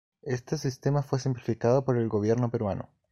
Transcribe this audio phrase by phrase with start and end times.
[0.23, 2.89] Este sistema fue simplificado por el gobierno peruano.